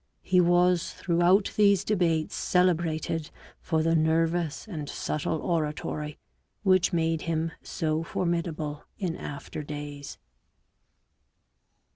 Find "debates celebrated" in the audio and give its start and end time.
1.83-3.29